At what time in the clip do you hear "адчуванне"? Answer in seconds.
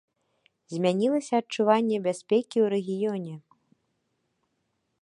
1.41-1.97